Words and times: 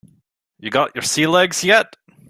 You 0.57 0.71
got 0.71 0.95
your 0.95 1.03
sea 1.03 1.27
legs 1.27 1.63
yet? 1.63 1.95